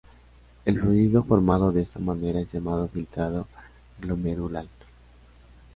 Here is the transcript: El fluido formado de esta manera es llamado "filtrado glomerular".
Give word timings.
El 0.65 0.79
fluido 0.81 1.21
formado 1.23 1.71
de 1.71 1.83
esta 1.83 1.99
manera 1.99 2.39
es 2.41 2.51
llamado 2.51 2.87
"filtrado 2.87 3.45
glomerular". 3.99 4.65